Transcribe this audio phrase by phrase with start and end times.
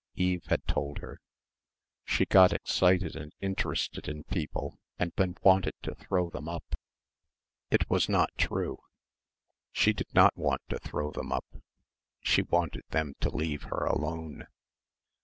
[0.15, 1.21] Eve had told her.
[2.05, 6.73] She got excited and interested in people and then wanted to throw them up.
[7.69, 8.79] It was not true.
[9.71, 11.45] She did not want to throw them up.
[12.19, 14.47] She wanted them to leave her alone....